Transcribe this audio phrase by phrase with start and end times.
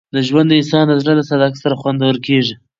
[0.27, 2.55] ژوند د انسان د زړه له صداقت سره خوندور کېږي.